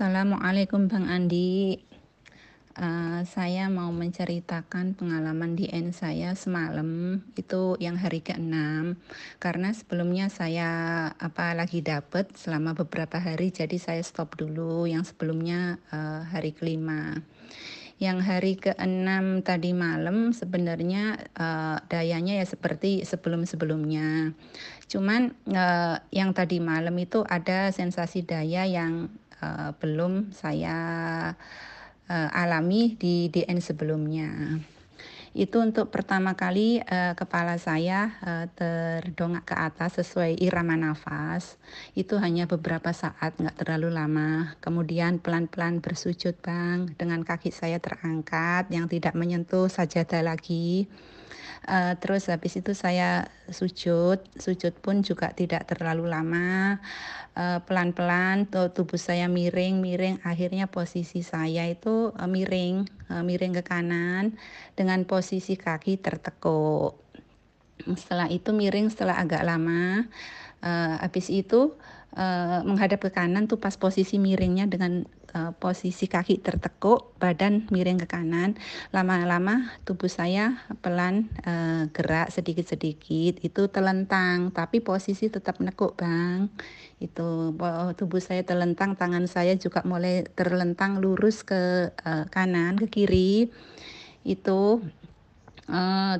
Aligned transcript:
Assalamualaikum 0.00 0.88
Bang 0.88 1.12
Andi. 1.12 1.76
Uh, 2.72 3.20
saya 3.28 3.68
mau 3.68 3.92
menceritakan 3.92 4.96
pengalaman 4.96 5.60
di 5.60 5.68
N 5.68 5.92
saya 5.92 6.32
semalam 6.32 7.20
itu 7.36 7.76
yang 7.76 8.00
hari 8.00 8.24
ke-6 8.24 8.96
karena 9.36 9.68
sebelumnya 9.76 10.32
saya 10.32 10.68
apa 11.20 11.52
lagi 11.52 11.84
dapet 11.84 12.32
selama 12.32 12.72
beberapa 12.72 13.20
hari 13.20 13.52
jadi 13.52 13.76
saya 13.76 14.00
stop 14.00 14.40
dulu 14.40 14.88
yang 14.88 15.04
sebelumnya 15.04 15.76
uh, 15.92 16.24
hari 16.24 16.56
kelima. 16.56 17.20
Yang 18.00 18.18
hari 18.24 18.52
ke-6 18.56 19.44
tadi 19.44 19.76
malam 19.76 20.32
sebenarnya 20.32 21.28
uh, 21.36 21.76
dayanya 21.92 22.40
ya 22.40 22.48
seperti 22.48 23.04
sebelum-sebelumnya. 23.04 24.32
Cuman 24.88 25.36
uh, 25.52 26.00
yang 26.08 26.32
tadi 26.32 26.56
malam 26.56 26.96
itu 26.96 27.20
ada 27.28 27.68
sensasi 27.68 28.24
daya 28.24 28.64
yang 28.64 29.12
uh, 29.42 29.72
belum 29.76 30.32
saya 30.32 30.78
uh, 32.08 32.30
alami 32.32 32.96
di 32.96 33.28
DN 33.28 33.58
sebelumnya. 33.60 34.60
Itu 35.30 35.62
untuk 35.62 35.94
pertama 35.94 36.34
kali 36.34 36.82
uh, 36.82 37.14
kepala 37.14 37.54
saya 37.54 38.18
uh, 38.18 38.46
terdongak 38.50 39.46
ke 39.46 39.54
atas 39.54 40.02
sesuai 40.02 40.34
irama 40.42 40.74
nafas. 40.74 41.54
Itu 41.94 42.18
hanya 42.18 42.50
beberapa 42.50 42.90
saat, 42.90 43.38
nggak 43.38 43.62
terlalu 43.62 43.94
lama. 43.94 44.58
Kemudian 44.58 45.22
pelan-pelan 45.22 45.78
bersujud 45.78 46.34
bang, 46.42 46.90
dengan 46.98 47.22
kaki 47.22 47.54
saya 47.54 47.78
terangkat 47.78 48.74
yang 48.74 48.90
tidak 48.90 49.14
menyentuh 49.14 49.70
sajadah 49.70 50.34
lagi 50.34 50.90
Uh, 51.68 51.94
terus 52.00 52.26
habis 52.28 52.58
itu 52.58 52.72
saya 52.72 53.28
sujud, 53.50 54.20
sujud 54.36 54.74
pun 54.80 55.02
juga 55.04 55.30
tidak 55.34 55.68
terlalu 55.70 56.10
lama. 56.10 56.78
Uh, 57.36 57.62
pelan-pelan 57.62 58.50
tubuh 58.50 58.98
saya 58.98 59.30
miring-miring, 59.30 60.18
akhirnya 60.26 60.66
posisi 60.66 61.22
saya 61.22 61.70
itu 61.70 62.10
uh, 62.10 62.26
miring, 62.26 62.84
uh, 63.08 63.22
miring 63.22 63.54
ke 63.58 63.62
kanan 63.62 64.34
dengan 64.74 65.06
posisi 65.06 65.54
kaki 65.54 66.02
tertekuk. 66.02 66.98
Setelah 67.96 68.28
itu 68.28 68.50
miring 68.52 68.90
setelah 68.90 69.16
agak 69.22 69.46
lama. 69.46 70.04
Uh, 70.60 71.00
habis 71.00 71.32
itu 71.32 71.72
uh, 72.16 72.62
menghadap 72.66 72.98
ke 73.02 73.10
kanan 73.12 73.46
tuh 73.46 73.58
pas 73.58 73.74
posisi 73.76 74.18
miringnya 74.18 74.66
dengan 74.66 75.06
uh, 75.34 75.52
posisi 75.54 76.10
kaki 76.10 76.42
tertekuk, 76.42 77.14
badan 77.22 77.66
miring 77.70 78.02
ke 78.02 78.06
kanan. 78.10 78.58
Lama-lama 78.90 79.70
tubuh 79.86 80.10
saya 80.10 80.58
pelan 80.82 81.30
uh, 81.46 81.86
gerak 81.94 82.34
sedikit-sedikit. 82.34 83.42
Itu 83.42 83.70
telentang, 83.70 84.50
tapi 84.50 84.82
posisi 84.82 85.30
tetap 85.30 85.62
nekuk, 85.62 85.94
Bang. 85.94 86.50
Itu 87.00 87.54
tubuh 87.96 88.20
saya 88.20 88.44
telentang, 88.44 88.92
tangan 88.92 89.24
saya 89.24 89.56
juga 89.56 89.80
mulai 89.88 90.26
terlentang 90.36 91.00
lurus 91.00 91.40
ke 91.46 91.94
uh, 91.94 92.24
kanan, 92.28 92.76
ke 92.76 92.86
kiri. 92.90 93.48
Itu 94.26 94.84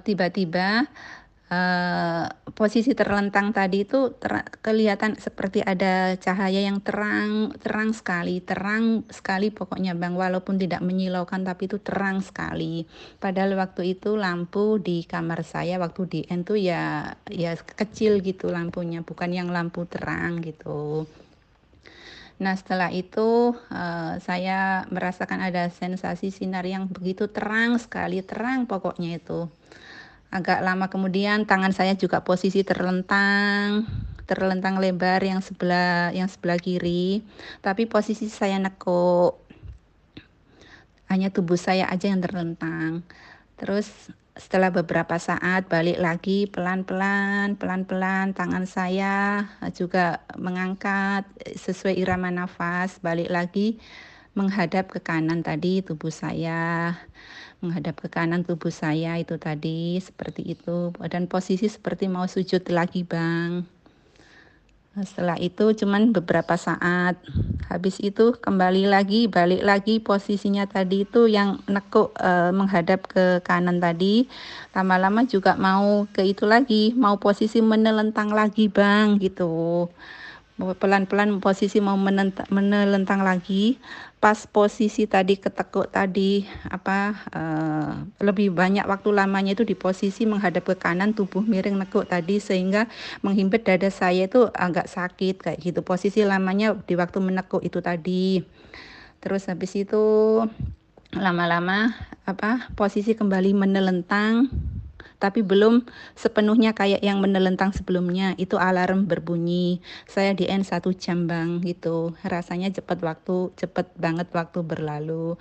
tiba-tiba 0.06 0.86
uh, 0.86 1.19
Uh, 1.50 2.30
posisi 2.54 2.94
terlentang 2.94 3.50
tadi 3.50 3.82
itu 3.82 4.14
ter 4.22 4.46
kelihatan 4.62 5.18
seperti 5.18 5.58
ada 5.66 6.14
cahaya 6.14 6.62
yang 6.62 6.78
terang 6.78 7.50
terang 7.58 7.90
sekali 7.90 8.38
terang 8.38 9.02
sekali 9.10 9.50
pokoknya 9.50 9.98
bang. 9.98 10.14
Walaupun 10.14 10.62
tidak 10.62 10.78
menyilaukan 10.78 11.42
tapi 11.42 11.66
itu 11.66 11.82
terang 11.82 12.22
sekali. 12.22 12.86
Padahal 13.18 13.58
waktu 13.58 13.98
itu 13.98 14.14
lampu 14.14 14.78
di 14.78 15.02
kamar 15.02 15.42
saya 15.42 15.82
waktu 15.82 16.02
di 16.06 16.20
N 16.30 16.46
tuh 16.46 16.54
ya 16.54 17.18
ya 17.26 17.58
kecil 17.58 18.22
gitu 18.22 18.54
lampunya 18.54 19.02
bukan 19.02 19.34
yang 19.34 19.50
lampu 19.50 19.82
terang 19.90 20.38
gitu. 20.46 21.10
Nah, 22.40 22.54
setelah 22.56 22.88
itu 22.94 23.58
uh, 23.74 24.14
saya 24.22 24.88
merasakan 24.88 25.44
ada 25.44 25.68
sensasi 25.68 26.30
sinar 26.32 26.64
yang 26.64 26.88
begitu 26.88 27.28
terang 27.28 27.76
sekali, 27.76 28.24
terang 28.24 28.64
pokoknya 28.64 29.20
itu. 29.20 29.50
Agak 30.30 30.62
lama 30.62 30.86
kemudian 30.86 31.42
tangan 31.42 31.74
saya 31.74 31.98
juga 31.98 32.22
posisi 32.22 32.62
terlentang, 32.62 33.82
terlentang 34.30 34.78
lebar 34.78 35.18
yang 35.26 35.42
sebelah 35.42 36.14
yang 36.14 36.30
sebelah 36.30 36.54
kiri, 36.54 37.26
tapi 37.58 37.90
posisi 37.90 38.30
saya 38.30 38.62
nekuk. 38.62 39.34
Hanya 41.10 41.34
tubuh 41.34 41.58
saya 41.58 41.90
aja 41.90 42.06
yang 42.06 42.22
terlentang. 42.22 43.02
Terus 43.58 43.90
setelah 44.38 44.70
beberapa 44.70 45.18
saat 45.18 45.66
balik 45.66 45.98
lagi 45.98 46.46
pelan-pelan, 46.46 47.58
pelan-pelan 47.58 48.30
tangan 48.30 48.70
saya 48.70 49.50
juga 49.74 50.22
mengangkat 50.38 51.26
sesuai 51.58 51.98
irama 51.98 52.30
nafas, 52.30 53.02
balik 53.02 53.28
lagi 53.28 53.82
menghadap 54.38 54.94
ke 54.94 55.02
kanan 55.02 55.42
tadi 55.42 55.82
tubuh 55.82 56.14
saya 56.14 56.94
menghadap 57.60 58.00
ke 58.00 58.08
kanan 58.08 58.42
tubuh 58.42 58.72
saya 58.72 59.20
itu 59.20 59.36
tadi 59.36 60.00
seperti 60.00 60.56
itu. 60.56 60.92
Dan 61.08 61.28
posisi 61.28 61.68
seperti 61.68 62.08
mau 62.08 62.24
sujud 62.24 62.64
lagi 62.72 63.04
bang. 63.04 63.80
Setelah 64.90 65.38
itu 65.38 65.70
cuman 65.70 66.10
beberapa 66.10 66.58
saat. 66.58 67.14
Habis 67.70 68.02
itu 68.02 68.34
kembali 68.34 68.90
lagi 68.90 69.30
balik 69.30 69.62
lagi 69.62 70.02
posisinya 70.02 70.66
tadi 70.66 71.06
itu 71.06 71.30
yang 71.30 71.62
nekuk 71.70 72.10
e, 72.18 72.50
menghadap 72.50 73.06
ke 73.06 73.38
kanan 73.46 73.78
tadi. 73.78 74.26
Lama-lama 74.74 75.22
juga 75.30 75.54
mau 75.54 76.10
ke 76.10 76.26
itu 76.26 76.42
lagi 76.42 76.90
mau 76.98 77.22
posisi 77.22 77.62
menelentang 77.62 78.34
lagi 78.34 78.66
bang 78.66 79.22
gitu. 79.22 79.86
Pelan-pelan 80.58 81.38
posisi 81.38 81.78
mau 81.78 81.96
menelentang 82.50 83.22
lagi 83.22 83.78
pas 84.20 84.36
posisi 84.44 85.08
tadi 85.08 85.40
ketekuk 85.40 85.88
tadi 85.88 86.44
apa 86.68 87.16
uh, 87.32 87.92
lebih 88.20 88.52
banyak 88.52 88.84
waktu 88.84 89.16
lamanya 89.16 89.56
itu 89.56 89.64
di 89.64 89.72
posisi 89.72 90.28
menghadap 90.28 90.68
ke 90.68 90.76
kanan 90.76 91.16
tubuh 91.16 91.40
miring 91.40 91.80
nekuk 91.80 92.04
tadi 92.04 92.36
sehingga 92.36 92.84
menghimpit 93.24 93.64
dada 93.64 93.88
saya 93.88 94.28
itu 94.28 94.52
agak 94.52 94.92
sakit 94.92 95.40
kayak 95.40 95.58
gitu. 95.64 95.80
Posisi 95.80 96.20
lamanya 96.20 96.76
di 96.84 97.00
waktu 97.00 97.16
menekuk 97.16 97.64
itu 97.64 97.80
tadi. 97.80 98.44
Terus 99.24 99.48
habis 99.48 99.72
itu 99.72 100.04
lama-lama 101.16 101.96
apa 102.28 102.68
posisi 102.76 103.16
kembali 103.16 103.56
menelentang 103.56 104.52
tapi 105.18 105.44
belum 105.44 105.84
sepenuhnya 106.16 106.72
kayak 106.72 107.04
yang 107.04 107.20
menelentang 107.20 107.72
sebelumnya. 107.76 108.32
Itu 108.40 108.56
alarm 108.56 109.06
berbunyi. 109.10 109.82
Saya 110.08 110.32
di 110.32 110.48
N 110.48 110.64
satu 110.64 110.92
jam 110.96 111.28
bang 111.28 111.60
gitu. 111.64 112.16
Rasanya 112.24 112.72
cepat 112.72 113.02
waktu, 113.04 113.52
cepat 113.56 113.92
banget 113.98 114.30
waktu 114.32 114.64
berlalu. 114.64 115.36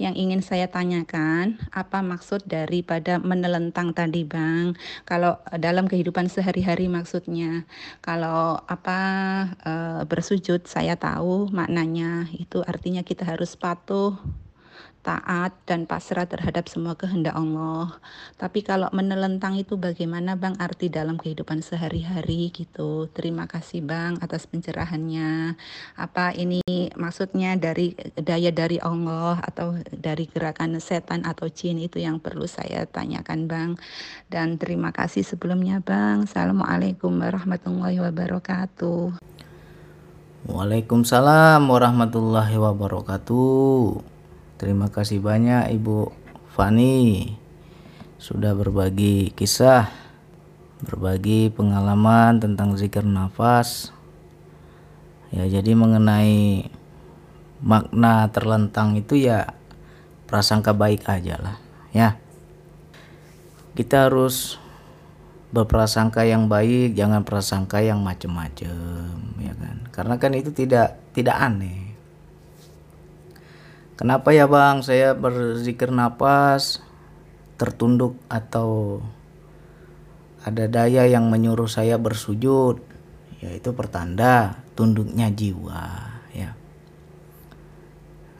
Yang 0.00 0.14
ingin 0.18 0.40
saya 0.40 0.66
tanyakan, 0.70 1.60
apa 1.70 2.02
maksud 2.02 2.46
daripada 2.46 3.20
menelentang 3.20 3.92
tadi 3.92 4.26
bang? 4.26 4.74
Kalau 5.04 5.38
dalam 5.58 5.86
kehidupan 5.86 6.26
sehari-hari 6.32 6.90
maksudnya, 6.90 7.68
kalau 8.02 8.58
apa 8.66 9.00
e, 9.60 9.72
bersujud 10.06 10.64
saya 10.66 10.96
tahu 10.96 11.50
maknanya 11.52 12.30
itu 12.34 12.62
artinya 12.64 13.02
kita 13.04 13.26
harus 13.26 13.54
patuh 13.54 14.18
taat 15.00 15.56
dan 15.64 15.88
pasrah 15.88 16.28
terhadap 16.28 16.68
semua 16.68 16.92
kehendak 16.92 17.32
Allah. 17.32 17.96
Tapi 18.36 18.60
kalau 18.60 18.92
menelentang 18.92 19.56
itu 19.56 19.80
bagaimana 19.80 20.36
Bang 20.36 20.60
arti 20.60 20.92
dalam 20.92 21.16
kehidupan 21.16 21.64
sehari-hari 21.64 22.52
gitu. 22.52 23.08
Terima 23.16 23.48
kasih 23.48 23.80
Bang 23.80 24.20
atas 24.20 24.44
pencerahannya. 24.44 25.56
Apa 25.96 26.36
ini 26.36 26.60
maksudnya 27.00 27.56
dari 27.56 27.96
daya 28.12 28.52
dari 28.52 28.76
Allah 28.76 29.40
atau 29.40 29.80
dari 29.88 30.28
gerakan 30.28 30.76
setan 30.84 31.24
atau 31.24 31.48
jin 31.48 31.80
itu 31.80 31.96
yang 31.96 32.20
perlu 32.20 32.44
saya 32.44 32.84
tanyakan 32.84 33.48
Bang. 33.48 33.70
Dan 34.28 34.60
terima 34.60 34.92
kasih 34.92 35.24
sebelumnya 35.24 35.80
Bang. 35.80 36.28
Assalamualaikum 36.28 37.16
warahmatullahi 37.16 38.04
wabarakatuh. 38.04 39.16
Waalaikumsalam 40.44 41.64
warahmatullahi 41.68 42.56
wabarakatuh. 42.56 44.19
Terima 44.60 44.92
kasih 44.92 45.24
banyak 45.24 45.72
Ibu 45.72 46.12
Fani 46.52 47.32
sudah 48.20 48.52
berbagi 48.52 49.32
kisah, 49.32 49.88
berbagi 50.84 51.48
pengalaman 51.48 52.44
tentang 52.44 52.76
zikir 52.76 53.00
nafas. 53.00 53.88
Ya, 55.32 55.48
jadi 55.48 55.72
mengenai 55.72 56.68
makna 57.64 58.28
terlentang 58.28 59.00
itu 59.00 59.16
ya 59.16 59.56
prasangka 60.28 60.76
baik 60.76 61.08
aja 61.08 61.40
lah, 61.40 61.56
ya. 61.96 62.20
Kita 63.72 64.12
harus 64.12 64.60
berprasangka 65.56 66.28
yang 66.28 66.52
baik, 66.52 66.92
jangan 66.92 67.24
prasangka 67.24 67.80
yang 67.80 68.04
macem-macem, 68.04 69.40
ya 69.40 69.56
kan? 69.56 69.88
Karena 69.88 70.20
kan 70.20 70.36
itu 70.36 70.52
tidak 70.52 71.00
tidak 71.16 71.40
aneh 71.40 71.89
Kenapa 74.00 74.32
ya 74.32 74.48
bang? 74.48 74.80
Saya 74.80 75.12
berzikir 75.12 75.92
nafas 75.92 76.80
tertunduk 77.60 78.16
atau 78.32 79.04
ada 80.40 80.64
daya 80.64 81.04
yang 81.04 81.28
menyuruh 81.28 81.68
saya 81.68 82.00
bersujud. 82.00 82.80
Yaitu 83.44 83.76
pertanda 83.76 84.64
tunduknya 84.72 85.28
jiwa 85.28 86.16
ya. 86.32 86.56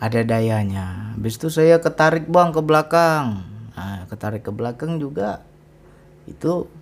Ada 0.00 0.24
dayanya. 0.24 1.12
Habis 1.12 1.36
itu 1.36 1.52
saya 1.52 1.76
ketarik 1.76 2.24
bang 2.24 2.56
ke 2.56 2.64
belakang. 2.64 3.44
Nah, 3.76 4.08
ketarik 4.08 4.40
ke 4.40 4.52
belakang 4.56 4.96
juga 4.96 5.44
itu 6.24 6.72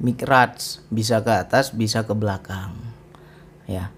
mikrats. 0.00 0.80
Bisa 0.88 1.20
ke 1.20 1.36
atas 1.36 1.76
bisa 1.76 2.08
ke 2.08 2.16
belakang 2.16 2.80
ya. 3.68 3.92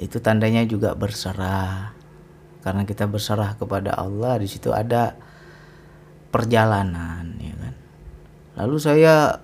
Itu 0.00 0.16
tandanya 0.24 0.64
juga 0.64 0.96
berserah 0.96 2.00
karena 2.62 2.86
kita 2.86 3.10
berserah 3.10 3.58
kepada 3.58 3.98
Allah 3.98 4.38
di 4.38 4.46
situ 4.46 4.70
ada 4.70 5.18
perjalanan 6.30 7.36
ya 7.42 7.54
kan? 7.58 7.74
Lalu 8.62 8.76
saya 8.78 9.42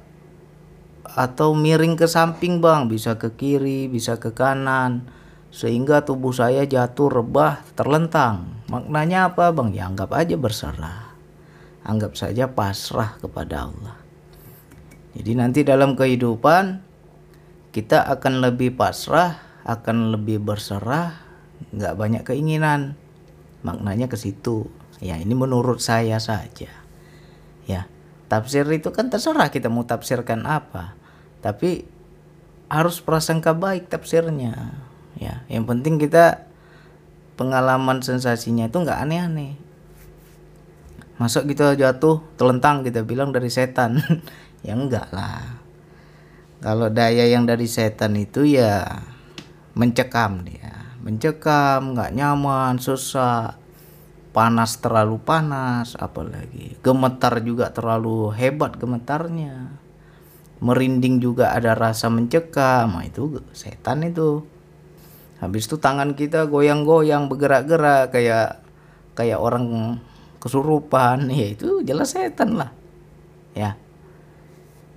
atau 1.18 1.56
miring 1.56 1.98
ke 1.98 2.06
samping 2.06 2.62
bang. 2.62 2.86
Bisa 2.86 3.18
ke 3.18 3.34
kiri 3.34 3.90
bisa 3.90 4.22
ke 4.22 4.30
kanan. 4.30 5.10
Sehingga 5.48 6.04
tubuh 6.04 6.30
saya 6.30 6.62
jatuh 6.68 7.08
rebah 7.10 7.64
terlentang. 7.74 8.62
Maknanya 8.70 9.32
apa 9.32 9.50
bang? 9.50 9.74
Ya 9.74 9.90
anggap 9.90 10.14
aja 10.14 10.38
berserah. 10.38 11.10
Anggap 11.82 12.14
saja 12.14 12.46
pasrah 12.52 13.16
kepada 13.18 13.66
Allah. 13.66 13.96
Jadi 15.16 15.32
nanti 15.34 15.60
dalam 15.64 15.96
kehidupan 15.96 16.84
kita 17.72 18.06
akan 18.06 18.44
lebih 18.44 18.76
pasrah 18.76 19.40
akan 19.66 20.14
lebih 20.14 20.40
berserah 20.40 21.16
nggak 21.74 21.94
banyak 21.98 22.22
keinginan 22.24 22.96
maknanya 23.62 24.06
ke 24.06 24.16
situ. 24.18 24.68
Ya 24.98 25.18
ini 25.18 25.34
menurut 25.34 25.78
saya 25.78 26.18
saja. 26.18 26.70
Ya 27.66 27.86
tafsir 28.26 28.66
itu 28.68 28.90
kan 28.90 29.08
terserah 29.08 29.50
kita 29.50 29.70
mau 29.70 29.86
tafsirkan 29.86 30.44
apa. 30.46 30.98
Tapi 31.42 31.86
harus 32.68 33.00
prasangka 33.00 33.54
baik 33.54 33.90
tafsirnya. 33.90 34.74
Ya 35.18 35.46
yang 35.46 35.66
penting 35.66 35.98
kita 35.98 36.46
pengalaman 37.38 38.02
sensasinya 38.02 38.66
itu 38.66 38.78
nggak 38.82 38.98
aneh-aneh. 38.98 39.54
Masuk 41.18 41.50
kita 41.50 41.74
jatuh 41.74 42.22
telentang 42.38 42.86
kita 42.86 43.02
bilang 43.02 43.30
dari 43.34 43.50
setan. 43.50 43.98
Ya 44.58 44.74
enggak 44.74 45.14
lah. 45.14 45.62
Kalau 46.58 46.90
daya 46.90 47.30
yang 47.30 47.46
dari 47.46 47.70
setan 47.70 48.18
itu 48.18 48.42
ya 48.42 49.06
mencekam 49.78 50.42
dia 50.42 50.87
mencekam 51.02 51.94
nggak 51.94 52.14
nyaman 52.14 52.78
susah. 52.78 53.58
Panas 54.28 54.78
terlalu 54.78 55.18
panas 55.18 55.98
apalagi. 55.98 56.78
Gemetar 56.84 57.42
juga 57.42 57.74
terlalu 57.74 58.30
hebat 58.36 58.76
gemetarnya. 58.78 59.72
Merinding 60.62 61.18
juga 61.18 61.54
ada 61.54 61.74
rasa 61.74 62.06
mencekam. 62.12 62.98
Nah, 62.98 63.04
itu 63.06 63.42
setan 63.50 64.06
itu. 64.06 64.46
Habis 65.38 65.70
itu 65.70 65.78
tangan 65.78 66.18
kita 66.18 66.46
goyang-goyang 66.50 67.30
bergerak-gerak 67.30 68.14
kayak 68.14 68.62
kayak 69.18 69.38
orang 69.38 69.98
kesurupan. 70.38 71.30
Ya 71.38 71.46
itu 71.54 71.82
jelas 71.82 72.14
setan 72.14 72.58
lah. 72.58 72.70
Ya. 73.56 73.74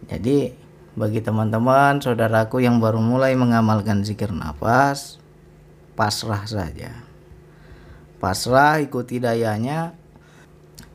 Jadi 0.06 0.54
bagi 0.92 1.24
teman-teman, 1.24 2.04
saudaraku 2.04 2.60
yang 2.60 2.84
baru 2.84 3.00
mulai 3.00 3.32
mengamalkan 3.32 4.04
zikir 4.04 4.28
nafas, 4.36 5.24
pasrah 6.02 6.50
saja. 6.50 6.90
Pasrah 8.18 8.82
ikuti 8.82 9.22
dayanya. 9.22 9.94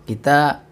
Kita 0.02 0.66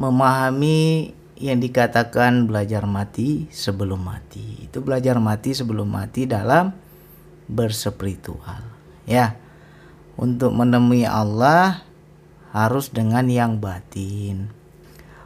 memahami 0.00 1.12
yang 1.36 1.60
dikatakan 1.60 2.48
belajar 2.48 2.88
mati 2.88 3.44
sebelum 3.52 4.00
mati. 4.00 4.64
Itu 4.64 4.80
belajar 4.80 5.20
mati 5.20 5.52
sebelum 5.52 5.84
mati 5.84 6.24
dalam 6.24 6.72
bersepiritual. 7.44 8.64
Ya. 9.04 9.36
Untuk 10.16 10.56
menemui 10.56 11.04
Allah 11.04 11.84
harus 12.56 12.88
dengan 12.88 13.28
yang 13.28 13.60
batin. 13.60 14.48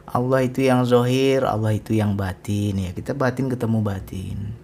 Allah 0.03 0.43
itu 0.43 0.67
yang 0.67 0.83
zohir, 0.83 1.47
Allah 1.47 1.79
itu 1.79 1.95
yang 1.95 2.19
batin 2.19 2.75
ya. 2.75 2.91
Kita 2.91 3.15
batin 3.15 3.47
ketemu 3.47 3.79
batin. 3.79 4.60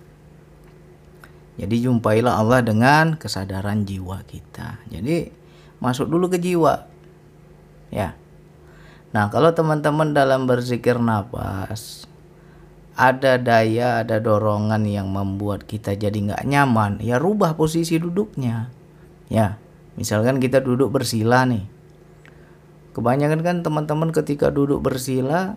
Jadi 1.58 1.76
jumpailah 1.84 2.38
Allah 2.38 2.62
dengan 2.62 3.18
kesadaran 3.18 3.84
jiwa 3.84 4.22
kita. 4.30 4.78
Jadi 4.94 5.34
masuk 5.82 6.06
dulu 6.10 6.30
ke 6.30 6.38
jiwa. 6.38 6.86
Ya. 7.90 8.14
Nah, 9.12 9.34
kalau 9.34 9.52
teman-teman 9.58 10.14
dalam 10.14 10.46
berzikir 10.46 11.02
nafas 11.02 12.06
ada 12.94 13.42
daya, 13.42 14.06
ada 14.06 14.22
dorongan 14.22 14.86
yang 14.86 15.10
membuat 15.10 15.66
kita 15.66 15.98
jadi 15.98 16.14
nggak 16.14 16.46
nyaman, 16.46 17.02
ya 17.02 17.18
rubah 17.18 17.58
posisi 17.58 17.98
duduknya. 17.98 18.70
Ya, 19.30 19.58
misalkan 19.98 20.42
kita 20.42 20.62
duduk 20.62 20.90
bersila 20.94 21.46
nih 21.46 21.78
Kebanyakan 22.98 23.46
kan 23.46 23.58
teman-teman 23.62 24.10
ketika 24.10 24.50
duduk 24.50 24.82
bersila 24.82 25.54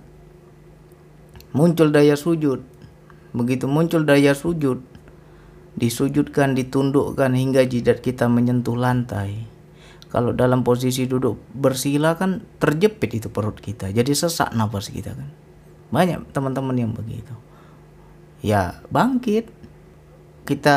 muncul 1.56 1.88
daya 1.88 2.12
sujud. 2.12 2.60
Begitu 3.32 3.64
muncul 3.64 4.04
daya 4.04 4.36
sujud, 4.36 4.84
disujudkan, 5.78 6.58
ditundukkan 6.58 7.30
hingga 7.34 7.66
jidat 7.66 8.02
kita 8.02 8.26
menyentuh 8.26 8.74
lantai. 8.74 9.46
Kalau 10.10 10.34
dalam 10.34 10.66
posisi 10.66 11.06
duduk 11.06 11.38
bersila 11.54 12.18
kan 12.18 12.42
terjepit 12.58 13.22
itu 13.22 13.28
perut 13.30 13.54
kita, 13.62 13.94
jadi 13.94 14.10
sesak 14.10 14.50
nafas 14.58 14.90
kita 14.90 15.14
kan. 15.14 15.30
Banyak 15.94 16.34
teman-teman 16.34 16.74
yang 16.74 16.90
begitu. 16.90 17.30
Ya 18.42 18.82
bangkit, 18.90 19.46
kita 20.50 20.76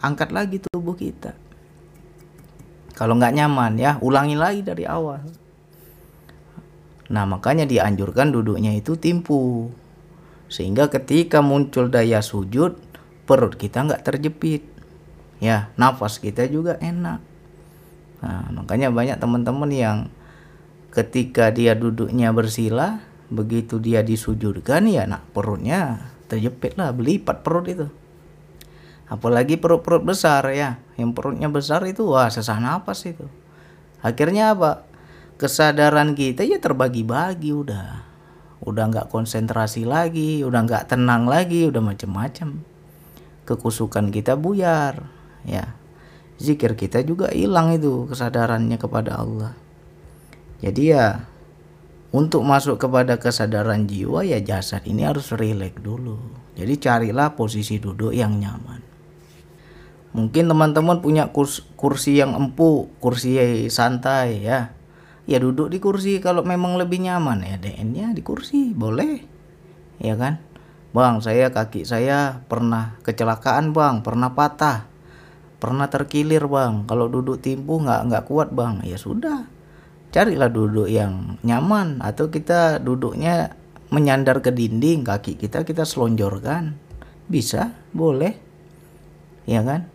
angkat 0.00 0.32
lagi 0.32 0.56
tubuh 0.56 0.96
kita. 0.96 1.36
Kalau 2.96 3.16
nggak 3.20 3.36
nyaman 3.36 3.76
ya 3.76 4.00
ulangi 4.00 4.36
lagi 4.40 4.64
dari 4.64 4.88
awal. 4.88 5.20
Nah, 7.12 7.28
makanya 7.28 7.68
dianjurkan 7.68 8.32
duduknya 8.32 8.72
itu 8.72 8.96
timpu. 8.96 9.68
Sehingga 10.48 10.88
ketika 10.88 11.44
muncul 11.44 11.92
daya 11.92 12.24
sujud, 12.24 12.80
perut 13.24 13.54
kita 13.54 13.84
nggak 13.84 14.02
terjepit. 14.04 14.64
Ya, 15.42 15.74
nafas 15.74 16.22
kita 16.22 16.46
juga 16.46 16.78
enak. 16.78 17.18
Nah, 18.22 18.46
makanya 18.54 18.94
banyak 18.94 19.18
teman-teman 19.18 19.70
yang 19.74 19.98
ketika 20.94 21.50
dia 21.50 21.74
duduknya 21.74 22.30
bersila, 22.30 23.02
begitu 23.26 23.82
dia 23.82 24.06
disujudkan 24.06 24.86
ya 24.86 25.08
nak 25.10 25.26
perutnya 25.34 26.12
terjepit 26.30 26.78
lah, 26.78 26.94
belipat 26.94 27.42
perut 27.42 27.66
itu. 27.66 27.86
Apalagi 29.10 29.58
perut-perut 29.58 30.06
besar 30.06 30.46
ya, 30.54 30.78
yang 30.94 31.10
perutnya 31.10 31.50
besar 31.50 31.82
itu 31.84 32.06
wah 32.06 32.30
sesah 32.30 32.62
nafas 32.62 33.02
itu. 33.04 33.26
Akhirnya 34.00 34.54
apa? 34.54 34.92
kesadaran 35.42 36.14
kita 36.14 36.46
ya 36.46 36.62
terbagi-bagi 36.62 37.50
udah 37.50 38.06
udah 38.62 38.84
nggak 38.94 39.10
konsentrasi 39.10 39.82
lagi 39.82 40.46
udah 40.46 40.62
nggak 40.62 40.94
tenang 40.94 41.26
lagi 41.26 41.66
udah 41.66 41.82
macem-macem 41.82 42.62
kekusukan 43.52 44.08
kita 44.08 44.40
buyar 44.40 45.08
ya. 45.44 45.76
Zikir 46.40 46.74
kita 46.74 47.04
juga 47.06 47.30
hilang 47.30 47.70
itu 47.70 48.08
kesadarannya 48.10 48.80
kepada 48.80 49.20
Allah. 49.20 49.54
Jadi 50.58 50.90
ya 50.90 51.28
untuk 52.12 52.42
masuk 52.44 52.76
kepada 52.76 53.16
kesadaran 53.16 53.88
jiwa 53.88 54.26
ya 54.26 54.42
jasad 54.42 54.82
ini 54.84 55.06
harus 55.06 55.30
rileks 55.32 55.80
dulu. 55.80 56.18
Jadi 56.58 56.74
carilah 56.76 57.32
posisi 57.38 57.80
duduk 57.80 58.12
yang 58.12 58.36
nyaman. 58.36 58.84
Mungkin 60.12 60.44
teman-teman 60.44 61.00
punya 61.00 61.32
kursi 61.32 62.12
yang 62.20 62.36
empuk 62.36 62.92
kursi 63.00 63.38
santai 63.72 64.44
ya. 64.44 64.76
Ya 65.24 65.38
duduk 65.38 65.72
di 65.72 65.78
kursi 65.80 66.20
kalau 66.20 66.44
memang 66.44 66.76
lebih 66.76 67.00
nyaman 67.00 67.46
ya 67.46 67.56
DN-nya 67.56 68.12
di 68.12 68.20
kursi 68.20 68.76
boleh. 68.76 69.24
Ya 70.02 70.18
kan 70.18 70.42
bang 70.92 71.24
saya 71.24 71.48
kaki 71.48 71.88
saya 71.88 72.44
pernah 72.46 73.00
kecelakaan 73.04 73.72
bang. 73.72 74.04
Pernah 74.04 74.36
patah. 74.36 74.88
Pernah 75.58 75.88
terkilir 75.88 76.44
bang. 76.46 76.84
Kalau 76.84 77.08
duduk 77.08 77.40
timpu 77.40 77.80
nggak 77.80 78.12
nggak 78.12 78.24
kuat 78.28 78.52
bang. 78.52 78.84
Ya 78.84 79.00
sudah. 79.00 79.48
Carilah 80.12 80.52
duduk 80.52 80.86
yang 80.92 81.40
nyaman. 81.40 82.04
Atau 82.04 82.28
kita 82.28 82.78
duduknya 82.78 83.56
menyandar 83.92 84.40
ke 84.40 84.52
dinding 84.52 85.04
kaki 85.04 85.40
kita 85.40 85.64
kita 85.64 85.88
selonjorkan. 85.88 86.76
Bisa 87.26 87.72
boleh. 87.96 88.36
Ya 89.48 89.64
kan? 89.64 89.88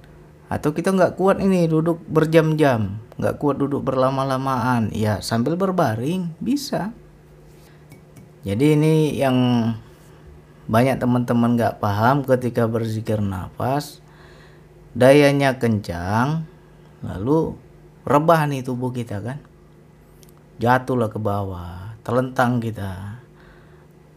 Atau 0.47 0.71
kita 0.71 0.95
nggak 0.95 1.19
kuat 1.19 1.37
ini 1.43 1.69
duduk 1.69 2.01
berjam-jam. 2.09 3.03
Nggak 3.19 3.37
kuat 3.37 3.61
duduk 3.61 3.85
berlama-lamaan. 3.85 4.89
Ya 4.95 5.21
sambil 5.21 5.59
berbaring 5.59 6.33
bisa. 6.39 6.95
Jadi 8.47 8.79
ini 8.79 8.93
yang 9.19 9.35
banyak 10.67 10.99
teman-teman 10.99 11.55
nggak 11.55 11.79
paham 11.79 12.27
ketika 12.27 12.67
berzikir 12.67 13.23
nafas 13.23 14.03
dayanya 14.91 15.55
kencang 15.55 16.43
lalu 16.99 17.55
rebah 18.07 18.47
nih 18.47 18.63
tubuh 18.63 18.95
kita 18.95 19.19
kan. 19.19 19.39
Jatuhlah 20.57 21.11
ke 21.11 21.19
bawah 21.21 21.99
terlentang 22.01 22.57
kita. 22.63 23.21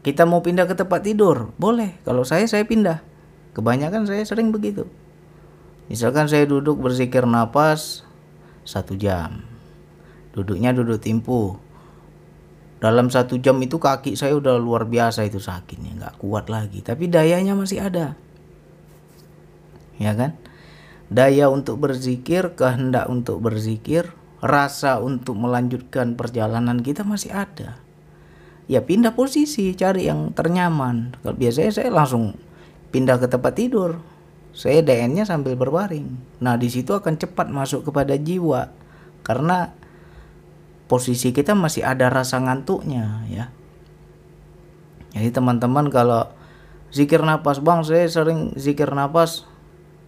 Kita 0.01 0.25
mau 0.25 0.41
pindah 0.41 0.65
ke 0.65 0.73
tempat 0.73 1.05
tidur? 1.05 1.53
Boleh. 1.61 2.01
Kalau 2.07 2.25
saya 2.25 2.49
saya 2.49 2.65
pindah. 2.65 3.05
Kebanyakan 3.53 4.09
saya 4.09 4.25
sering 4.25 4.49
begitu. 4.49 4.89
Misalkan 5.93 6.31
saya 6.31 6.49
duduk 6.49 6.81
berzikir 6.81 7.27
nafas, 7.29 8.07
satu 8.65 8.97
jam. 8.97 9.45
Duduknya 10.33 10.73
duduk 10.73 11.03
timpu 11.03 11.59
dalam 12.81 13.13
satu 13.13 13.37
jam 13.37 13.61
itu 13.61 13.77
kaki 13.77 14.17
saya 14.17 14.33
udah 14.41 14.57
luar 14.57 14.89
biasa 14.89 15.29
itu 15.29 15.37
sakitnya 15.37 16.01
nggak 16.01 16.17
kuat 16.17 16.49
lagi. 16.49 16.81
Tapi 16.81 17.13
dayanya 17.13 17.53
masih 17.53 17.85
ada. 17.85 18.17
Ya 20.01 20.17
kan? 20.17 20.41
Daya 21.13 21.53
untuk 21.53 21.77
berzikir 21.77 22.57
kehendak 22.57 23.13
untuk 23.13 23.45
berzikir 23.45 24.17
rasa 24.41 24.97
untuk 25.05 25.37
melanjutkan 25.37 26.17
perjalanan 26.17 26.81
kita 26.81 27.05
masih 27.05 27.37
ada. 27.37 27.77
Ya 28.65 28.81
pindah 28.81 29.13
posisi 29.13 29.77
cari 29.77 30.09
yang 30.09 30.33
ternyaman. 30.33 31.21
Kalau 31.21 31.37
biasanya 31.37 31.73
saya 31.77 31.93
langsung 31.93 32.33
pindah 32.89 33.21
ke 33.21 33.29
tempat 33.29 33.61
tidur. 33.61 34.01
Saya 34.57 34.81
DN-nya 34.81 35.29
sambil 35.29 35.53
berbaring. 35.53 36.41
Nah 36.41 36.57
di 36.57 36.73
situ 36.73 36.97
akan 36.97 37.21
cepat 37.21 37.53
masuk 37.53 37.93
kepada 37.93 38.17
jiwa. 38.17 38.73
Karena 39.21 39.69
posisi 40.91 41.31
kita 41.31 41.55
masih 41.55 41.87
ada 41.87 42.11
rasa 42.11 42.43
ngantuknya 42.43 43.23
ya. 43.31 43.55
Jadi 45.15 45.31
teman-teman 45.31 45.87
kalau 45.87 46.27
zikir 46.91 47.23
nafas 47.23 47.63
bang 47.63 47.87
saya 47.87 48.11
sering 48.11 48.51
zikir 48.59 48.91
nafas 48.91 49.47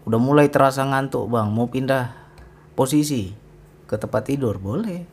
udah 0.03 0.19
mulai 0.19 0.51
terasa 0.51 0.83
ngantuk 0.83 1.31
bang 1.31 1.47
mau 1.55 1.71
pindah 1.71 2.11
posisi 2.75 3.31
ke 3.87 3.95
tempat 3.95 4.27
tidur 4.27 4.59
boleh. 4.59 5.07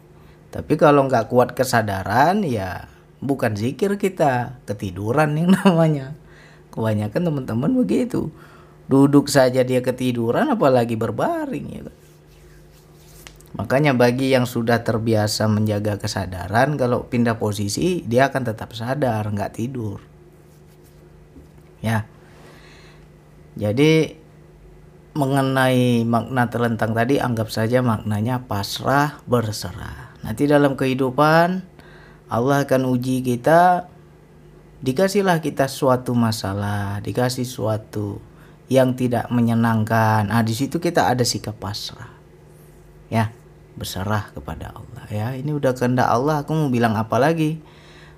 Tapi 0.49 0.73
kalau 0.73 1.05
nggak 1.05 1.29
kuat 1.29 1.53
kesadaran 1.53 2.41
ya 2.41 2.89
bukan 3.21 3.53
zikir 3.53 4.01
kita 4.01 4.57
ketiduran 4.65 5.37
yang 5.37 5.53
namanya. 5.61 6.17
Kebanyakan 6.73 7.21
teman-teman 7.29 7.77
begitu. 7.77 8.33
Duduk 8.89 9.29
saja 9.29 9.61
dia 9.61 9.85
ketiduran 9.85 10.49
apalagi 10.49 10.97
berbaring 10.97 11.67
ya 11.69 11.81
kan 11.85 12.08
Makanya 13.59 13.91
bagi 13.91 14.31
yang 14.31 14.47
sudah 14.47 14.87
terbiasa 14.87 15.51
menjaga 15.51 15.99
kesadaran, 15.99 16.79
kalau 16.79 17.11
pindah 17.11 17.35
posisi 17.35 18.07
dia 18.07 18.31
akan 18.31 18.47
tetap 18.47 18.71
sadar, 18.71 19.27
nggak 19.27 19.59
tidur. 19.59 19.99
Ya. 21.83 22.07
Jadi 23.59 24.15
mengenai 25.11 26.07
makna 26.07 26.47
terlentang 26.47 26.95
tadi 26.95 27.19
anggap 27.19 27.51
saja 27.51 27.83
maknanya 27.83 28.47
pasrah 28.47 29.19
berserah. 29.27 30.15
Nanti 30.23 30.47
dalam 30.47 30.79
kehidupan 30.79 31.59
Allah 32.31 32.63
akan 32.63 32.87
uji 32.87 33.19
kita 33.27 33.91
dikasihlah 34.79 35.43
kita 35.43 35.67
suatu 35.67 36.15
masalah, 36.15 37.03
dikasih 37.03 37.43
suatu 37.43 38.23
yang 38.71 38.95
tidak 38.95 39.27
menyenangkan. 39.27 40.31
Ah 40.31 40.47
di 40.47 40.55
situ 40.55 40.79
kita 40.79 41.11
ada 41.11 41.27
sikap 41.27 41.59
pasrah. 41.59 42.15
Ya 43.11 43.35
berserah 43.77 44.31
kepada 44.33 44.73
Allah. 44.73 45.03
Ya 45.09 45.27
ini 45.37 45.53
udah 45.53 45.75
kehendak 45.75 46.09
Allah 46.09 46.45
aku 46.45 46.55
mau 46.55 46.69
bilang 46.71 46.97
apa 46.97 47.19
lagi? 47.21 47.61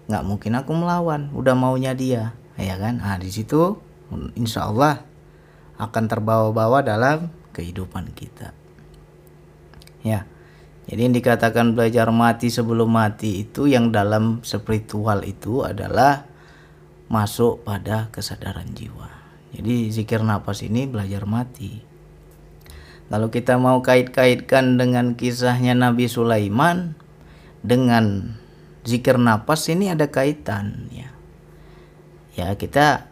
Nggak 0.07 0.23
mungkin 0.27 0.51
aku 0.59 0.71
melawan 0.75 1.31
udah 1.33 1.55
maunya 1.57 1.91
dia. 1.95 2.35
Ya 2.55 2.77
kan? 2.77 3.01
Ah 3.01 3.17
di 3.17 3.31
situ 3.31 3.79
insya 4.35 4.67
Allah 4.67 5.03
akan 5.81 6.03
terbawa-bawa 6.05 6.85
dalam 6.85 7.31
kehidupan 7.51 8.13
kita. 8.13 8.53
Ya 10.05 10.29
jadi 10.89 11.07
yang 11.07 11.15
dikatakan 11.15 11.77
belajar 11.77 12.09
mati 12.11 12.51
sebelum 12.51 12.91
mati 12.91 13.47
itu 13.47 13.69
yang 13.69 13.93
dalam 13.93 14.43
spiritual 14.43 15.23
itu 15.23 15.63
adalah 15.63 16.27
masuk 17.07 17.63
pada 17.63 18.11
kesadaran 18.11 18.71
jiwa. 18.75 19.07
Jadi 19.51 19.91
zikir 19.91 20.23
nafas 20.23 20.63
ini 20.63 20.87
belajar 20.87 21.27
mati 21.27 21.90
kalau 23.11 23.27
kita 23.27 23.59
mau 23.59 23.83
kait-kaitkan 23.83 24.79
dengan 24.79 25.19
kisahnya 25.19 25.75
Nabi 25.75 26.07
Sulaiman 26.07 26.95
dengan 27.59 28.39
zikir 28.87 29.19
nafas 29.19 29.67
ini 29.67 29.91
ada 29.91 30.07
kaitan 30.07 30.87
ya. 30.95 31.11
Ya, 32.39 32.55
kita 32.55 33.11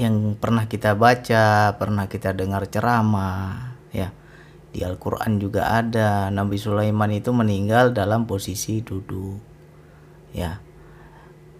yang 0.00 0.40
pernah 0.40 0.64
kita 0.72 0.96
baca, 0.96 1.76
pernah 1.76 2.08
kita 2.08 2.32
dengar 2.32 2.64
ceramah 2.72 3.76
ya. 3.92 4.08
Di 4.72 4.80
Al-Qur'an 4.80 5.36
juga 5.36 5.68
ada 5.68 6.32
Nabi 6.32 6.56
Sulaiman 6.56 7.12
itu 7.12 7.28
meninggal 7.28 7.92
dalam 7.92 8.24
posisi 8.24 8.80
duduk. 8.80 9.36
Ya. 10.32 10.64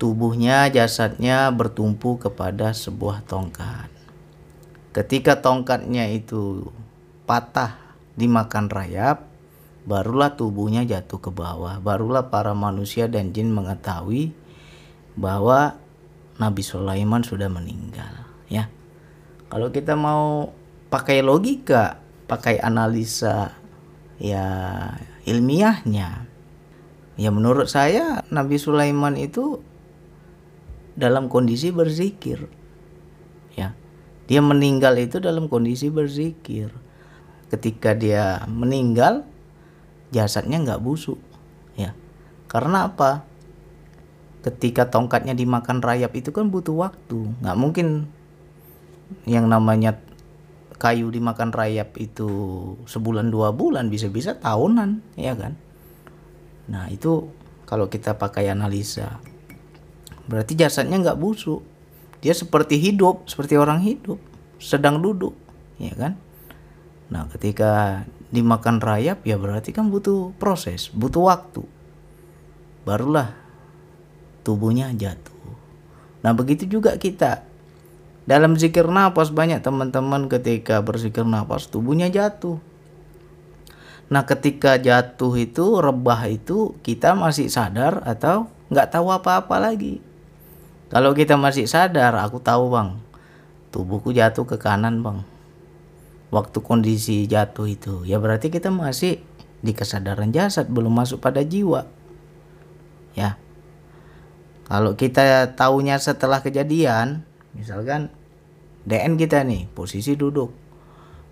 Tubuhnya, 0.01 0.73
jasadnya 0.73 1.53
bertumpu 1.53 2.17
kepada 2.17 2.73
sebuah 2.73 3.21
tongkat. 3.29 3.93
Ketika 4.97 5.45
tongkatnya 5.45 6.09
itu 6.09 6.73
patah 7.29 7.77
dimakan 8.17 8.73
rayap, 8.73 9.29
barulah 9.85 10.33
tubuhnya 10.33 10.89
jatuh 10.89 11.21
ke 11.21 11.29
bawah. 11.29 11.77
Barulah 11.79 12.33
para 12.33 12.57
manusia 12.57 13.05
dan 13.05 13.37
jin 13.37 13.53
mengetahui 13.53 14.33
bahwa 15.13 15.77
Nabi 16.41 16.63
Sulaiman 16.65 17.21
sudah 17.21 17.53
meninggal, 17.53 18.25
ya. 18.49 18.73
Kalau 19.53 19.69
kita 19.69 19.93
mau 19.99 20.55
pakai 20.89 21.21
logika, 21.21 22.01
pakai 22.25 22.63
analisa 22.63 23.53
ya 24.17 24.47
ilmiahnya, 25.29 26.25
ya 27.19 27.31
menurut 27.35 27.67
saya 27.69 28.23
Nabi 28.33 28.57
Sulaiman 28.57 29.19
itu 29.19 29.61
dalam 30.95 31.27
kondisi 31.27 31.75
berzikir. 31.75 32.47
Ya. 33.59 33.75
Dia 34.31 34.39
meninggal 34.39 34.95
itu 35.03 35.19
dalam 35.19 35.51
kondisi 35.51 35.91
berzikir 35.91 36.71
ketika 37.49 37.97
dia 37.97 38.45
meninggal 38.49 39.25
jasadnya 40.13 40.61
nggak 40.61 40.83
busuk 40.85 41.21
ya. 41.77 41.93
Karena 42.49 42.89
apa? 42.89 43.25
Ketika 44.45 44.89
tongkatnya 44.89 45.37
dimakan 45.37 45.85
rayap 45.85 46.17
itu 46.17 46.33
kan 46.33 46.49
butuh 46.49 46.77
waktu. 46.77 47.29
Nggak 47.45 47.59
mungkin 47.59 48.09
yang 49.29 49.49
namanya 49.49 50.01
kayu 50.79 51.11
dimakan 51.11 51.51
rayap 51.51 51.97
itu 51.99 52.29
sebulan 52.87 53.33
dua 53.33 53.51
bulan 53.53 53.93
bisa-bisa 53.93 54.37
tahunan 54.39 55.03
ya 55.19 55.35
kan? 55.37 55.57
Nah 56.69 56.89
itu 56.93 57.29
kalau 57.69 57.89
kita 57.93 58.17
pakai 58.17 58.49
analisa 58.49 59.21
berarti 60.29 60.57
jasadnya 60.57 61.01
nggak 61.01 61.21
busuk. 61.21 61.65
Dia 62.19 62.35
seperti 62.35 62.83
hidup 62.83 63.31
seperti 63.31 63.55
orang 63.55 63.79
hidup 63.79 64.19
sedang 64.59 64.99
duduk 64.99 65.39
ya 65.79 65.95
kan 65.95 66.19
Nah, 67.09 67.25
ketika 67.33 68.05
dimakan 68.29 68.85
rayap 68.85 69.25
ya 69.25 69.41
berarti 69.41 69.73
kan 69.73 69.89
butuh 69.89 70.37
proses, 70.37 70.93
butuh 70.93 71.25
waktu. 71.25 71.65
Barulah 72.85 73.33
tubuhnya 74.45 74.93
jatuh. 74.93 75.37
Nah, 76.21 76.37
begitu 76.37 76.69
juga 76.69 77.01
kita. 77.01 77.45
Dalam 78.29 78.61
zikir 78.61 78.85
nafas 78.85 79.33
banyak 79.33 79.65
teman-teman 79.65 80.29
ketika 80.29 80.85
berzikir 80.85 81.25
nafas 81.25 81.73
tubuhnya 81.73 82.13
jatuh. 82.13 82.61
Nah, 84.13 84.29
ketika 84.29 84.77
jatuh 84.77 85.33
itu 85.41 85.81
rebah 85.81 86.29
itu 86.29 86.77
kita 86.85 87.17
masih 87.17 87.49
sadar 87.49 88.05
atau 88.05 88.53
nggak 88.69 88.89
tahu 88.93 89.09
apa-apa 89.09 89.57
lagi. 89.57 90.05
Kalau 90.93 91.13
kita 91.13 91.37
masih 91.37 91.69
sadar, 91.69 92.17
aku 92.17 92.41
tahu 92.41 92.73
bang, 92.73 92.97
tubuhku 93.73 94.13
jatuh 94.13 94.49
ke 94.49 94.57
kanan 94.57 95.05
bang 95.05 95.21
waktu 96.29 96.59
kondisi 96.61 97.25
jatuh 97.25 97.69
itu. 97.69 97.95
Ya 98.05 98.21
berarti 98.21 98.53
kita 98.53 98.69
masih 98.69 99.21
di 99.65 99.73
kesadaran 99.75 100.31
jasad 100.31 100.71
belum 100.71 100.93
masuk 100.95 101.19
pada 101.19 101.43
jiwa. 101.43 101.89
Ya. 103.17 103.41
Kalau 104.69 104.95
kita 104.95 105.57
tahunya 105.57 105.97
setelah 105.97 106.45
kejadian 106.45 107.25
misalkan 107.57 108.13
DN 108.85 109.17
kita 109.17 109.43
nih 109.43 109.67
posisi 109.73 110.15
duduk. 110.15 110.53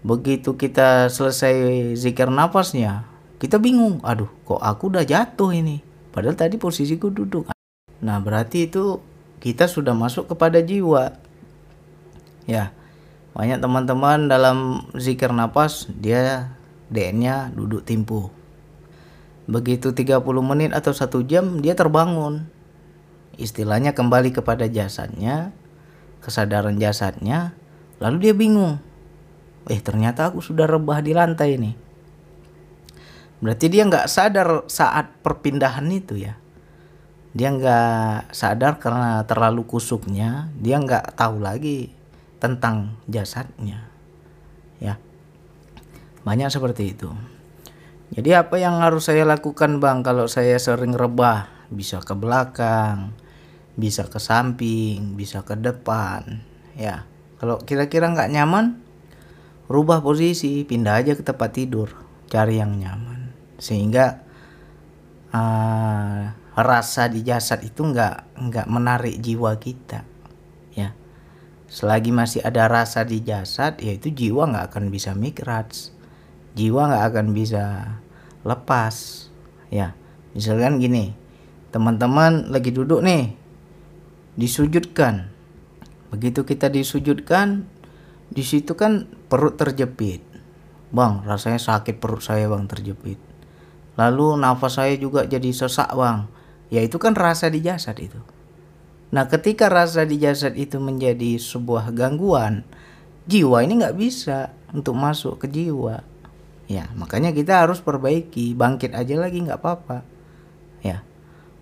Begitu 0.06 0.56
kita 0.56 1.12
selesai 1.12 1.92
zikir 1.98 2.32
nafasnya 2.32 3.04
kita 3.36 3.60
bingung 3.60 4.00
aduh 4.00 4.32
kok 4.48 4.60
aku 4.60 4.88
udah 4.88 5.04
jatuh 5.04 5.52
ini? 5.52 5.84
Padahal 6.12 6.36
tadi 6.40 6.56
posisiku 6.56 7.12
duduk. 7.12 7.52
Nah 8.00 8.16
berarti 8.24 8.64
itu 8.64 9.04
kita 9.44 9.68
sudah 9.68 9.92
masuk 9.92 10.32
kepada 10.32 10.64
jiwa. 10.64 11.12
Ya 12.48 12.75
banyak 13.36 13.60
teman-teman 13.60 14.32
dalam 14.32 14.88
zikir 14.96 15.28
nafas 15.28 15.92
dia 15.92 16.56
DN-nya 16.88 17.52
duduk 17.52 17.84
timpu 17.84 18.32
begitu 19.46 19.94
30 19.94 20.26
menit 20.42 20.74
atau 20.74 20.90
satu 20.90 21.22
jam 21.22 21.62
dia 21.62 21.78
terbangun. 21.78 22.50
Istilahnya 23.38 23.94
kembali 23.94 24.34
kepada 24.34 24.66
jasadnya 24.66 25.54
kesadaran 26.20 26.76
jasadnya 26.82 27.54
lalu 28.02 28.28
dia 28.30 28.34
bingung. 28.34 28.82
Eh 29.70 29.78
ternyata 29.78 30.30
aku 30.30 30.42
sudah 30.42 30.66
rebah 30.66 30.98
di 31.02 31.14
lantai 31.14 31.54
ini. 31.54 31.72
Berarti 33.38 33.66
dia 33.70 33.86
nggak 33.86 34.10
sadar 34.10 34.66
saat 34.66 35.22
perpindahan 35.22 35.86
itu 35.94 36.18
ya. 36.18 36.34
Dia 37.36 37.52
nggak 37.52 38.32
sadar 38.32 38.80
karena 38.80 39.20
terlalu 39.28 39.68
kusuknya 39.68 40.48
dia 40.56 40.80
nggak 40.80 41.14
tahu 41.20 41.44
lagi 41.44 41.95
tentang 42.42 43.00
jasadnya 43.08 43.88
ya 44.82 45.00
banyak 46.26 46.50
seperti 46.50 46.92
itu 46.92 47.10
Jadi 48.06 48.38
apa 48.38 48.54
yang 48.62 48.78
harus 48.86 49.10
saya 49.10 49.26
lakukan 49.26 49.82
bang 49.82 50.06
kalau 50.06 50.30
saya 50.30 50.54
sering 50.62 50.94
rebah? 50.94 51.50
Bisa 51.74 51.98
ke 51.98 52.14
belakang, 52.14 53.10
bisa 53.74 54.06
ke 54.06 54.22
samping, 54.22 55.18
bisa 55.18 55.42
ke 55.42 55.58
depan. 55.58 56.40
Ya, 56.78 57.02
kalau 57.36 57.58
kira-kira 57.58 58.06
nggak 58.08 58.32
nyaman, 58.32 58.78
rubah 59.66 60.00
posisi, 60.00 60.62
pindah 60.62 61.02
aja 61.02 61.12
ke 61.18 61.26
tempat 61.26 61.50
tidur, 61.52 61.92
cari 62.30 62.62
yang 62.62 62.78
nyaman. 62.78 63.34
Sehingga 63.58 64.22
uh, 65.34 66.30
rasa 66.56 67.10
di 67.10 67.26
jasad 67.26 67.60
itu 67.66 67.84
nggak 67.84 68.38
nggak 68.38 68.66
menarik 68.70 69.18
jiwa 69.20 69.58
kita. 69.60 70.06
Selagi 71.76 72.08
masih 72.08 72.40
ada 72.40 72.72
rasa 72.72 73.04
di 73.04 73.20
jasad, 73.20 73.76
yaitu 73.84 74.08
jiwa 74.08 74.48
nggak 74.48 74.72
akan 74.72 74.88
bisa 74.88 75.12
mikrats 75.12 75.92
jiwa 76.56 76.88
nggak 76.88 77.04
akan 77.12 77.26
bisa 77.36 77.62
lepas. 78.42 79.28
Ya 79.68 79.92
misalkan 80.32 80.80
gini 80.80 81.12
teman-teman 81.70 82.48
lagi 82.48 82.72
duduk 82.72 83.04
nih 83.04 83.36
disujudkan. 84.40 85.28
Begitu 86.10 86.48
kita 86.48 86.72
disujudkan 86.72 87.68
di 88.32 88.42
situ 88.42 88.72
kan 88.74 89.04
perut 89.28 89.60
terjepit. 89.60 90.24
Bang 90.90 91.22
rasanya 91.28 91.60
sakit 91.60 92.00
perut 92.00 92.24
saya 92.24 92.48
bang 92.48 92.64
terjepit. 92.64 93.20
Lalu 94.00 94.40
nafas 94.40 94.80
saya 94.80 94.96
juga 94.96 95.28
jadi 95.28 95.52
sesak 95.52 95.92
bang. 95.92 96.24
Ya 96.72 96.80
itu 96.82 96.96
kan 96.96 97.12
rasa 97.14 97.52
di 97.52 97.62
jasad 97.62 98.00
itu 98.00 98.18
nah 99.16 99.24
ketika 99.24 99.72
rasa 99.72 100.04
di 100.04 100.20
jasad 100.20 100.52
itu 100.60 100.76
menjadi 100.76 101.40
sebuah 101.40 101.96
gangguan 101.96 102.68
jiwa 103.26 103.64
ini 103.64 103.82
nggak 103.82 103.96
bisa 103.96 104.54
untuk 104.70 104.94
masuk 104.94 105.42
ke 105.42 105.46
jiwa. 105.50 106.02
Ya 106.66 106.90
makanya 106.98 107.30
kita 107.30 107.62
harus 107.62 107.78
perbaiki 107.78 108.54
bangkit 108.54 108.94
aja 108.94 109.14
lagi 109.18 109.42
nggak 109.42 109.60
apa-apa. 109.62 110.02
Ya 110.82 111.02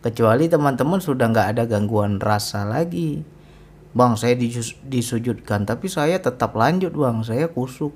kecuali 0.01 0.49
teman-teman 0.49 1.01
sudah 1.01 1.29
nggak 1.33 1.49
ada 1.57 1.65
gangguan 1.69 2.21
rasa 2.21 2.65
lagi. 2.65 3.25
Bang 3.95 4.19
saya 4.19 4.35
disujudkan 4.85 5.69
tapi 5.69 5.87
saya 5.89 6.21
tetap 6.21 6.57
lanjut 6.57 6.93
bang. 6.93 7.21
Saya 7.25 7.49
kusuk. 7.53 7.93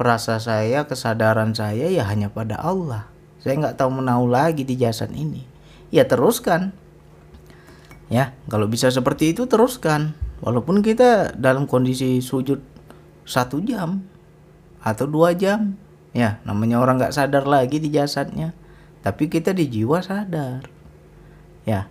Rasa 0.00 0.40
saya 0.40 0.88
kesadaran 0.88 1.52
saya 1.52 1.92
ya 1.92 2.08
hanya 2.08 2.32
pada 2.32 2.56
Allah. 2.56 3.08
Saya 3.40 3.60
nggak 3.60 3.76
tahu 3.76 4.00
menau 4.00 4.24
lagi 4.24 4.64
di 4.64 4.76
jasad 4.76 5.12
ini. 5.12 5.44
Ya 5.92 6.06
teruskan 6.08 6.72
ya 8.10 8.34
kalau 8.50 8.66
bisa 8.66 8.90
seperti 8.90 9.32
itu 9.32 9.46
teruskan. 9.46 10.12
Walaupun 10.40 10.80
kita 10.80 11.36
dalam 11.36 11.68
kondisi 11.68 12.18
sujud 12.24 12.64
satu 13.28 13.60
jam 13.64 14.04
atau 14.82 15.06
dua 15.06 15.32
jam. 15.36 15.78
Ya 16.10 16.42
namanya 16.42 16.82
orang 16.82 16.98
nggak 16.98 17.14
sadar 17.14 17.46
lagi 17.46 17.78
di 17.78 17.88
jasadnya. 17.88 18.52
Tapi 19.00 19.30
kita 19.30 19.54
di 19.54 19.70
jiwa 19.70 20.02
sadar. 20.02 20.66
Ya 21.64 21.86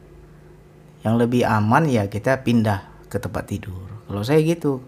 yang 1.06 1.16
lebih 1.16 1.48
aman 1.48 1.88
ya 1.88 2.12
kita 2.12 2.44
pindah 2.44 3.08
ke 3.08 3.18
tempat 3.18 3.48
tidur. 3.48 3.88
Kalau 4.06 4.22
saya 4.26 4.44
gitu. 4.44 4.84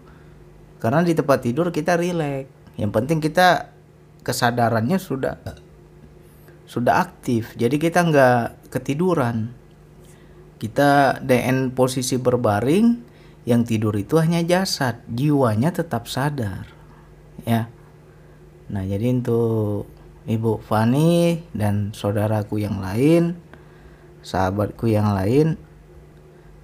Karena 0.82 1.00
di 1.00 1.16
tempat 1.16 1.40
tidur 1.40 1.72
kita 1.72 1.96
rileks. 1.96 2.50
Yang 2.76 2.90
penting 2.92 3.18
kita 3.22 3.72
kesadarannya 4.26 4.98
sudah 4.98 5.38
sudah 6.66 6.94
aktif. 6.98 7.54
Jadi 7.54 7.78
kita 7.78 8.04
nggak 8.04 8.72
ketiduran 8.74 9.61
kita 10.62 11.18
DN 11.18 11.74
posisi 11.74 12.22
berbaring 12.22 13.10
yang 13.42 13.66
tidur 13.66 13.98
itu 13.98 14.22
hanya 14.22 14.38
jasad 14.46 15.02
jiwanya 15.10 15.74
tetap 15.74 16.06
sadar 16.06 16.70
ya 17.42 17.66
Nah, 18.72 18.88
jadi 18.88 19.12
untuk 19.12 19.84
Ibu 20.24 20.64
Fani 20.64 21.44
dan 21.52 21.92
saudaraku 21.92 22.64
yang 22.64 22.80
lain, 22.80 23.36
sahabatku 24.24 24.88
yang 24.88 25.12
lain, 25.12 25.60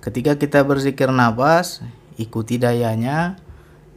ketika 0.01 0.41
kita 0.41 0.65
berzikir 0.65 1.13
nafas, 1.13 1.85
ikuti 2.17 2.57
dayanya, 2.57 3.37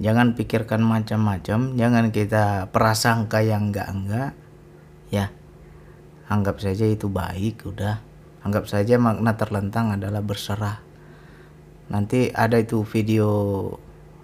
jangan 0.03 0.35
pikirkan 0.35 0.83
macam-macam, 0.83 1.79
jangan 1.79 2.05
kita 2.11 2.67
prasangka 2.75 3.39
yang 3.47 3.71
enggak-enggak. 3.71 4.35
Ya. 5.07 5.31
Anggap 6.27 6.59
saja 6.59 6.83
itu 6.83 7.07
baik, 7.07 7.63
udah. 7.63 8.03
Anggap 8.41 8.65
saja 8.65 8.97
makna 8.97 9.37
terlentang 9.37 9.93
adalah 9.93 10.25
berserah. 10.25 10.81
Nanti 11.91 12.33
ada 12.33 12.57
itu 12.57 12.81
video 12.87 13.29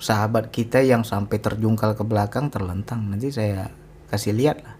sahabat 0.01 0.49
kita 0.53 0.81
yang 0.81 1.05
sampai 1.05 1.37
terjungkal 1.37 1.93
ke 1.93 2.01
belakang 2.01 2.49
terlentang. 2.49 3.05
Nanti 3.09 3.29
saya 3.29 3.69
kasih 4.09 4.33
lihat 4.33 4.57
lah. 4.65 4.75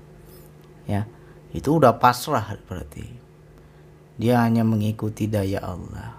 Ya 0.88 1.02
itu 1.54 1.78
udah 1.78 2.02
pasrah 2.02 2.58
berarti. 2.66 3.06
Dia 4.18 4.42
hanya 4.42 4.66
mengikuti 4.66 5.30
daya 5.30 5.62
Allah. 5.62 6.18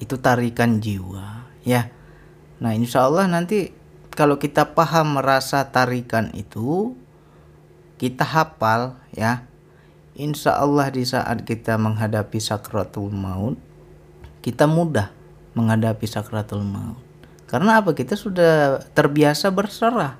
Itu 0.00 0.16
tarikan 0.18 0.80
jiwa 0.80 1.44
ya. 1.62 1.92
Nah 2.62 2.72
insya 2.72 3.04
Allah 3.04 3.28
nanti 3.28 3.70
kalau 4.12 4.40
kita 4.40 4.72
paham 4.72 5.20
merasa 5.20 5.68
tarikan 5.68 6.32
itu 6.32 6.96
kita 8.00 8.24
hafal 8.24 8.98
ya 9.14 9.46
insya 10.18 10.58
Allah 10.58 10.88
di 10.92 11.04
saat 11.04 11.44
kita 11.44 11.76
menghadapi 11.80 12.38
sakratul 12.40 13.12
maut 13.12 13.56
kita 14.44 14.68
mudah 14.68 15.12
menghadapi 15.56 16.04
sakratul 16.08 16.64
maut 16.64 17.12
karena 17.52 17.84
apa? 17.84 17.92
Kita 17.92 18.16
sudah 18.16 18.80
terbiasa 18.96 19.52
berserah. 19.52 20.16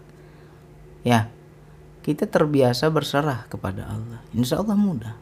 Ya, 1.01 1.33
kita 2.05 2.29
terbiasa 2.29 2.93
berserah 2.93 3.49
kepada 3.49 3.89
Allah. 3.89 4.21
Insya 4.37 4.61
Allah 4.61 4.77
mudah. 4.77 5.17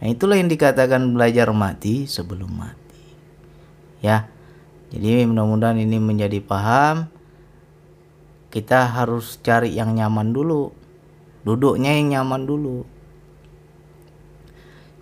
Nah, 0.00 0.08
itulah 0.08 0.40
yang 0.40 0.48
dikatakan 0.48 1.04
belajar 1.12 1.52
mati 1.52 2.08
sebelum 2.08 2.48
mati. 2.48 3.04
Ya, 4.00 4.32
jadi 4.88 5.28
mudah-mudahan 5.28 5.84
ini 5.84 6.00
menjadi 6.00 6.40
paham. 6.40 7.12
Kita 8.48 8.88
harus 8.88 9.36
cari 9.44 9.76
yang 9.76 9.92
nyaman 9.92 10.32
dulu. 10.32 10.72
Duduknya 11.44 11.92
yang 11.92 12.08
nyaman 12.08 12.48
dulu. 12.48 12.88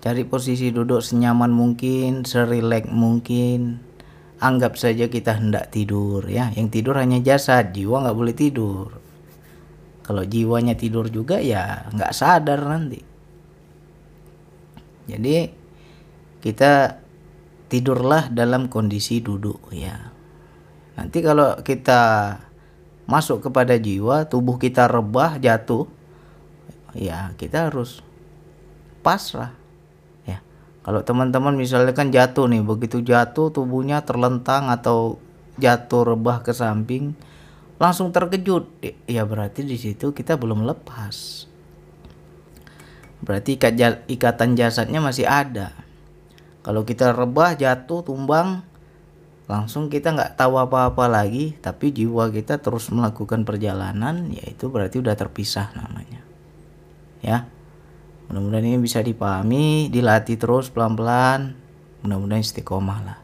Cari 0.02 0.26
posisi 0.26 0.74
duduk 0.74 0.98
senyaman 0.98 1.54
mungkin, 1.54 2.26
serilek 2.26 2.90
mungkin. 2.90 3.78
Anggap 4.42 4.74
saja 4.74 5.06
kita 5.06 5.38
hendak 5.38 5.70
tidur 5.70 6.26
ya. 6.26 6.50
Yang 6.50 6.82
tidur 6.82 6.98
hanya 6.98 7.22
jasad 7.22 7.70
jiwa 7.70 8.02
nggak 8.02 8.18
boleh 8.18 8.34
tidur. 8.34 8.98
Kalau 10.02 10.26
jiwanya 10.26 10.74
tidur 10.74 11.06
juga 11.06 11.38
ya 11.38 11.86
nggak 11.94 12.10
sadar 12.10 12.66
nanti. 12.66 12.98
Jadi 15.06 15.46
kita 16.42 16.98
tidurlah 17.70 18.26
dalam 18.34 18.66
kondisi 18.66 19.22
duduk 19.22 19.70
ya. 19.70 20.10
Nanti 20.98 21.22
kalau 21.22 21.62
kita 21.62 22.34
masuk 23.06 23.38
kepada 23.46 23.78
jiwa 23.78 24.26
tubuh 24.26 24.58
kita 24.58 24.90
rebah 24.90 25.38
jatuh 25.38 25.86
ya 26.98 27.34
kita 27.38 27.70
harus 27.70 28.02
pasrah 29.06 29.61
kalau 30.82 31.06
teman-teman 31.06 31.54
misalnya 31.54 31.94
kan 31.94 32.10
jatuh 32.10 32.50
nih, 32.50 32.66
begitu 32.66 33.06
jatuh 33.06 33.54
tubuhnya 33.54 34.02
terlentang 34.02 34.66
atau 34.66 35.22
jatuh 35.54 36.14
rebah 36.14 36.42
ke 36.42 36.50
samping, 36.50 37.14
langsung 37.78 38.10
terkejut. 38.10 38.66
Ya 39.06 39.22
berarti 39.22 39.62
di 39.62 39.78
situ 39.78 40.10
kita 40.10 40.34
belum 40.34 40.66
lepas. 40.66 41.46
Berarti 43.22 43.54
ikatan 44.10 44.58
jasadnya 44.58 44.98
masih 44.98 45.30
ada. 45.30 45.70
Kalau 46.66 46.82
kita 46.82 47.14
rebah, 47.14 47.54
jatuh, 47.54 48.02
tumbang, 48.02 48.66
langsung 49.46 49.86
kita 49.86 50.10
nggak 50.10 50.34
tahu 50.34 50.58
apa-apa 50.58 51.06
lagi, 51.06 51.54
tapi 51.62 51.94
jiwa 51.94 52.26
kita 52.34 52.58
terus 52.58 52.90
melakukan 52.90 53.46
perjalanan, 53.46 54.34
yaitu 54.34 54.66
berarti 54.66 54.98
udah 54.98 55.14
terpisah 55.14 55.70
namanya. 55.78 56.26
Ya 57.22 57.46
mudah-mudahan 58.28 58.68
ini 58.68 58.78
bisa 58.78 59.00
dipahami 59.00 59.88
dilatih 59.88 60.36
terus 60.36 60.68
pelan-pelan. 60.68 61.56
Mudah-mudahan 62.04 62.44
istiqomah 62.44 63.00
lah. 63.02 63.18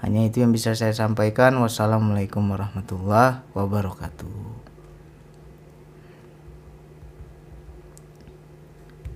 Hanya 0.00 0.24
itu 0.24 0.40
yang 0.40 0.54
bisa 0.54 0.72
saya 0.78 0.94
sampaikan. 0.94 1.58
Wassalamualaikum 1.58 2.42
warahmatullahi 2.48 3.44
wabarakatuh 3.52 4.47